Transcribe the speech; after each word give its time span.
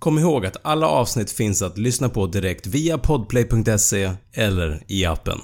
Kom 0.00 0.18
ihåg 0.18 0.46
att 0.46 0.56
alla 0.62 0.86
avsnitt 0.86 1.30
finns 1.30 1.62
att 1.62 1.78
lyssna 1.78 2.08
på 2.08 2.26
direkt 2.26 2.66
via 2.66 2.98
podplay.se 2.98 4.12
eller 4.32 4.82
i 4.86 5.04
appen. 5.04 5.38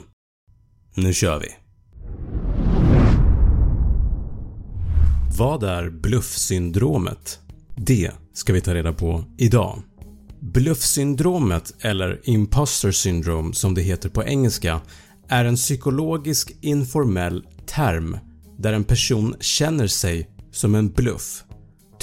Nu 0.94 1.12
kör 1.12 1.40
vi! 1.40 1.48
Vad 5.38 5.62
är 5.62 5.90
bluffsyndromet? 5.90 7.38
Det 7.76 8.10
ska 8.32 8.52
vi 8.52 8.60
ta 8.60 8.74
reda 8.74 8.92
på 8.92 9.24
idag. 9.38 9.82
Bluffsyndromet, 10.40 11.74
eller 11.80 12.20
imposter 12.24 12.90
syndrome 12.90 13.54
som 13.54 13.74
det 13.74 13.82
heter 13.82 14.08
på 14.08 14.24
engelska, 14.24 14.80
är 15.28 15.44
en 15.44 15.56
psykologisk 15.56 16.56
informell 16.60 17.44
term 17.66 18.18
där 18.58 18.72
en 18.72 18.84
person 18.84 19.34
känner 19.40 19.86
sig 19.86 20.30
som 20.52 20.74
en 20.74 20.88
bluff 20.88 21.44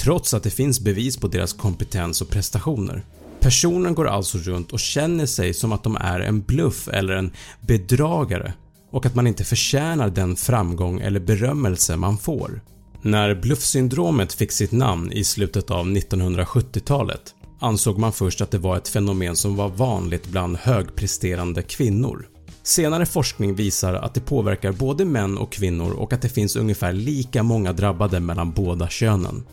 trots 0.04 0.34
att 0.34 0.42
det 0.42 0.50
finns 0.50 0.80
bevis 0.80 1.16
på 1.16 1.28
deras 1.28 1.52
kompetens 1.52 2.20
och 2.20 2.28
prestationer. 2.28 3.04
Personen 3.40 3.94
går 3.94 4.08
alltså 4.08 4.38
runt 4.38 4.72
och 4.72 4.80
känner 4.80 5.26
sig 5.26 5.54
som 5.54 5.72
att 5.72 5.82
de 5.82 5.96
är 5.96 6.20
en 6.20 6.42
bluff 6.42 6.88
eller 6.88 7.14
en 7.14 7.32
bedragare 7.60 8.52
och 8.90 9.06
att 9.06 9.14
man 9.14 9.26
inte 9.26 9.44
förtjänar 9.44 10.10
den 10.10 10.36
framgång 10.36 11.00
eller 11.00 11.20
berömmelse 11.20 11.96
man 11.96 12.18
får. 12.18 12.60
När 13.02 13.34
bluffsyndromet 13.34 14.32
fick 14.32 14.52
sitt 14.52 14.72
namn 14.72 15.12
i 15.12 15.24
slutet 15.24 15.70
av 15.70 15.86
1970-talet 15.86 17.34
ansåg 17.60 17.98
man 17.98 18.12
först 18.12 18.40
att 18.40 18.50
det 18.50 18.58
var 18.58 18.76
ett 18.76 18.88
fenomen 18.88 19.36
som 19.36 19.56
var 19.56 19.68
vanligt 19.68 20.26
bland 20.26 20.56
högpresterande 20.56 21.62
kvinnor. 21.62 22.28
Senare 22.62 23.06
forskning 23.06 23.54
visar 23.54 23.94
att 23.94 24.14
det 24.14 24.20
påverkar 24.20 24.72
både 24.72 25.04
män 25.04 25.38
och 25.38 25.52
kvinnor 25.52 25.92
och 25.92 26.12
att 26.12 26.22
det 26.22 26.28
finns 26.28 26.56
ungefär 26.56 26.92
lika 26.92 27.42
många 27.42 27.72
drabbade 27.72 28.20
mellan 28.20 28.52
båda 28.52 28.88
könen. 28.88 29.44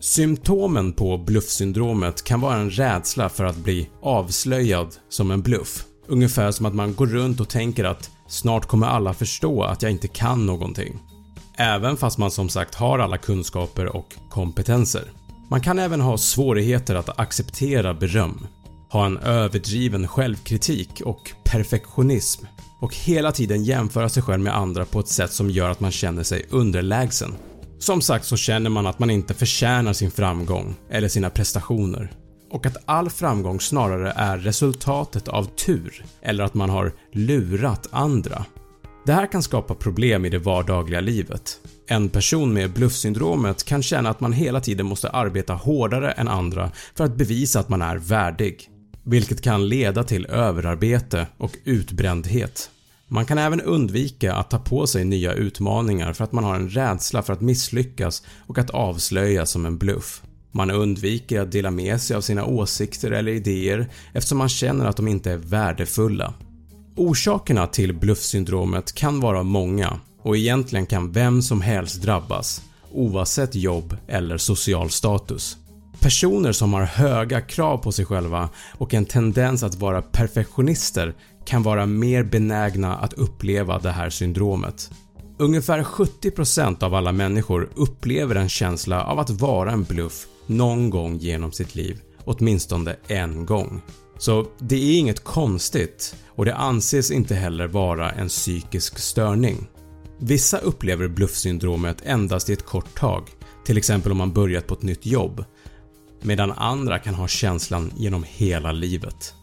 Symptomen 0.00 0.92
på 0.92 1.18
bluffsyndromet 1.18 2.24
kan 2.24 2.40
vara 2.40 2.56
en 2.56 2.70
rädsla 2.70 3.28
för 3.28 3.44
att 3.44 3.56
bli 3.56 3.88
avslöjad 4.02 4.94
som 5.08 5.30
en 5.30 5.42
bluff. 5.42 5.84
Ungefär 6.08 6.50
som 6.50 6.66
att 6.66 6.74
man 6.74 6.94
går 6.94 7.06
runt 7.06 7.40
och 7.40 7.48
tänker 7.48 7.84
att 7.84 8.10
“snart 8.28 8.66
kommer 8.66 8.86
alla 8.86 9.14
förstå 9.14 9.62
att 9.62 9.82
jag 9.82 9.92
inte 9.92 10.08
kan 10.08 10.46
någonting” 10.46 10.98
även 11.56 11.96
fast 11.96 12.18
man 12.18 12.30
som 12.30 12.48
sagt 12.48 12.74
har 12.74 12.98
alla 12.98 13.18
kunskaper 13.18 13.96
och 13.96 14.14
kompetenser. 14.30 15.04
Man 15.50 15.60
kan 15.60 15.78
även 15.78 16.00
ha 16.00 16.18
svårigheter 16.18 16.94
att 16.94 17.18
acceptera 17.18 17.94
beröm, 17.94 18.46
ha 18.90 19.06
en 19.06 19.18
överdriven 19.18 20.08
självkritik 20.08 21.02
och 21.04 21.32
perfektionism 21.44 22.46
och 22.80 22.96
hela 22.96 23.32
tiden 23.32 23.64
jämföra 23.64 24.08
sig 24.08 24.22
själv 24.22 24.42
med 24.42 24.56
andra 24.56 24.84
på 24.84 25.00
ett 25.00 25.08
sätt 25.08 25.32
som 25.32 25.50
gör 25.50 25.70
att 25.70 25.80
man 25.80 25.92
känner 25.92 26.22
sig 26.22 26.46
underlägsen. 26.50 27.34
Som 27.78 28.00
sagt 28.00 28.24
så 28.24 28.36
känner 28.36 28.70
man 28.70 28.86
att 28.86 28.98
man 28.98 29.10
inte 29.10 29.34
förtjänar 29.34 29.92
sin 29.92 30.10
framgång 30.10 30.74
eller 30.90 31.08
sina 31.08 31.30
prestationer 31.30 32.12
och 32.50 32.66
att 32.66 32.76
all 32.84 33.10
framgång 33.10 33.60
snarare 33.60 34.12
är 34.16 34.38
resultatet 34.38 35.28
av 35.28 35.44
tur 35.44 36.04
eller 36.22 36.44
att 36.44 36.54
man 36.54 36.70
har 36.70 36.92
lurat 37.12 37.88
andra. 37.90 38.44
Det 39.06 39.12
här 39.12 39.32
kan 39.32 39.42
skapa 39.42 39.74
problem 39.74 40.24
i 40.24 40.28
det 40.28 40.38
vardagliga 40.38 41.00
livet. 41.00 41.58
En 41.88 42.08
person 42.08 42.54
med 42.54 42.72
bluffsyndromet 42.72 43.64
kan 43.64 43.82
känna 43.82 44.10
att 44.10 44.20
man 44.20 44.32
hela 44.32 44.60
tiden 44.60 44.86
måste 44.86 45.10
arbeta 45.10 45.54
hårdare 45.54 46.10
än 46.10 46.28
andra 46.28 46.70
för 46.94 47.04
att 47.04 47.16
bevisa 47.16 47.60
att 47.60 47.68
man 47.68 47.82
är 47.82 47.96
värdig, 47.96 48.70
vilket 49.04 49.42
kan 49.42 49.68
leda 49.68 50.04
till 50.04 50.26
överarbete 50.26 51.26
och 51.38 51.56
utbrändhet. 51.64 52.70
Man 53.08 53.26
kan 53.26 53.38
även 53.38 53.60
undvika 53.60 54.34
att 54.34 54.50
ta 54.50 54.58
på 54.58 54.86
sig 54.86 55.04
nya 55.04 55.32
utmaningar 55.32 56.12
för 56.12 56.24
att 56.24 56.32
man 56.32 56.44
har 56.44 56.54
en 56.54 56.68
rädsla 56.68 57.22
för 57.22 57.32
att 57.32 57.40
misslyckas 57.40 58.22
och 58.46 58.58
att 58.58 58.70
avslöjas 58.70 59.50
som 59.50 59.66
en 59.66 59.78
bluff. 59.78 60.22
Man 60.52 60.70
undviker 60.70 61.40
att 61.40 61.52
dela 61.52 61.70
med 61.70 62.00
sig 62.00 62.16
av 62.16 62.20
sina 62.20 62.44
åsikter 62.44 63.10
eller 63.10 63.32
idéer 63.32 63.88
eftersom 64.12 64.38
man 64.38 64.48
känner 64.48 64.86
att 64.86 64.96
de 64.96 65.08
inte 65.08 65.32
är 65.32 65.36
värdefulla. 65.36 66.34
Orsakerna 66.96 67.66
till 67.66 67.94
bluffsyndromet 67.94 68.92
kan 68.92 69.20
vara 69.20 69.42
många 69.42 70.00
och 70.22 70.36
egentligen 70.36 70.86
kan 70.86 71.12
vem 71.12 71.42
som 71.42 71.60
helst 71.60 72.02
drabbas 72.02 72.62
oavsett 72.92 73.54
jobb 73.54 73.96
eller 74.08 74.38
social 74.38 74.90
status. 74.90 75.56
Personer 76.00 76.52
som 76.52 76.72
har 76.72 76.82
höga 76.82 77.40
krav 77.40 77.78
på 77.78 77.92
sig 77.92 78.04
själva 78.04 78.48
och 78.78 78.94
en 78.94 79.04
tendens 79.04 79.62
att 79.62 79.74
vara 79.74 80.02
perfektionister 80.02 81.14
kan 81.44 81.62
vara 81.62 81.86
mer 81.86 82.24
benägna 82.24 82.96
att 82.96 83.12
uppleva 83.12 83.78
det 83.78 83.90
här 83.90 84.10
syndromet. 84.10 84.90
Ungefär 85.38 85.82
70% 85.82 86.84
av 86.84 86.94
alla 86.94 87.12
människor 87.12 87.68
upplever 87.76 88.34
en 88.34 88.48
känsla 88.48 89.04
av 89.04 89.18
att 89.18 89.30
vara 89.30 89.72
en 89.72 89.84
bluff 89.84 90.26
någon 90.46 90.90
gång 90.90 91.18
genom 91.18 91.52
sitt 91.52 91.74
liv, 91.74 92.00
åtminstone 92.24 92.96
en 93.08 93.46
gång. 93.46 93.82
Så 94.18 94.46
det 94.58 94.76
är 94.76 94.98
inget 94.98 95.24
konstigt 95.24 96.16
och 96.28 96.44
det 96.44 96.54
anses 96.54 97.10
inte 97.10 97.34
heller 97.34 97.66
vara 97.66 98.10
en 98.10 98.28
psykisk 98.28 98.98
störning. 98.98 99.66
Vissa 100.18 100.58
upplever 100.58 101.08
bluffsyndromet 101.08 102.02
endast 102.04 102.50
i 102.50 102.52
ett 102.52 102.66
kort 102.66 102.98
tag, 102.98 103.28
till 103.64 103.78
exempel 103.78 104.12
om 104.12 104.18
man 104.18 104.32
börjat 104.32 104.66
på 104.66 104.74
ett 104.74 104.82
nytt 104.82 105.06
jobb, 105.06 105.44
medan 106.22 106.52
andra 106.52 106.98
kan 106.98 107.14
ha 107.14 107.28
känslan 107.28 107.92
genom 107.96 108.24
hela 108.28 108.72
livet. 108.72 109.34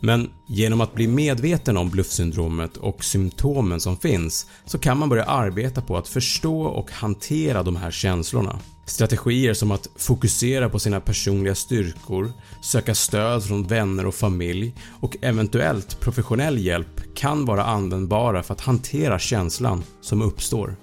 Men 0.00 0.30
genom 0.46 0.80
att 0.80 0.94
bli 0.94 1.08
medveten 1.08 1.76
om 1.76 1.90
bluffsyndromet 1.90 2.76
och 2.76 3.04
symptomen 3.04 3.80
som 3.80 3.96
finns 3.96 4.46
så 4.66 4.78
kan 4.78 4.98
man 4.98 5.08
börja 5.08 5.24
arbeta 5.24 5.82
på 5.82 5.96
att 5.96 6.08
förstå 6.08 6.62
och 6.62 6.90
hantera 6.90 7.62
de 7.62 7.76
här 7.76 7.90
känslorna. 7.90 8.58
Strategier 8.86 9.54
som 9.54 9.70
att 9.70 9.88
fokusera 9.96 10.68
på 10.68 10.78
sina 10.78 11.00
personliga 11.00 11.54
styrkor, 11.54 12.32
söka 12.62 12.94
stöd 12.94 13.44
från 13.44 13.66
vänner 13.66 14.06
och 14.06 14.14
familj 14.14 14.74
och 15.00 15.16
eventuellt 15.20 16.00
professionell 16.00 16.58
hjälp 16.58 17.14
kan 17.14 17.44
vara 17.44 17.64
användbara 17.64 18.42
för 18.42 18.54
att 18.54 18.60
hantera 18.60 19.18
känslan 19.18 19.84
som 20.00 20.22
uppstår. 20.22 20.76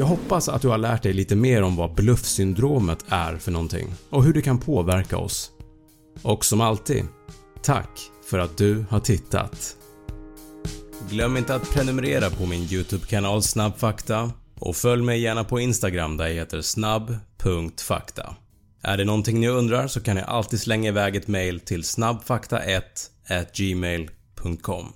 Jag 0.00 0.06
hoppas 0.06 0.48
att 0.48 0.62
du 0.62 0.68
har 0.68 0.78
lärt 0.78 1.02
dig 1.02 1.12
lite 1.12 1.36
mer 1.36 1.62
om 1.62 1.76
vad 1.76 1.94
bluffsyndromet 1.94 3.04
är 3.08 3.36
för 3.36 3.52
någonting 3.52 3.94
och 4.10 4.24
hur 4.24 4.32
det 4.32 4.42
kan 4.42 4.58
påverka 4.58 5.18
oss. 5.18 5.50
Och 6.22 6.44
som 6.44 6.60
alltid, 6.60 7.04
tack 7.62 8.00
för 8.30 8.38
att 8.38 8.56
du 8.56 8.84
har 8.90 9.00
tittat. 9.00 9.76
Glöm 11.10 11.36
inte 11.36 11.54
att 11.54 11.70
prenumerera 11.70 12.30
på 12.30 12.46
min 12.46 12.62
YouTube-kanal 12.62 13.42
Snabbfakta 13.42 14.32
och 14.58 14.76
följ 14.76 15.02
mig 15.02 15.20
gärna 15.20 15.44
på 15.44 15.60
Instagram 15.60 16.16
där 16.16 16.26
jag 16.26 16.34
heter 16.34 16.60
snabb.fakta. 16.60 18.36
Är 18.82 18.96
det 18.96 19.04
någonting 19.04 19.40
ni 19.40 19.48
undrar 19.48 19.86
så 19.86 20.00
kan 20.00 20.16
ni 20.16 20.22
alltid 20.22 20.60
slänga 20.60 20.88
iväg 20.88 21.16
ett 21.16 21.28
mail 21.28 21.60
till 21.60 21.82
snabbfakta1 21.82 22.80
gmail.com 23.56 24.92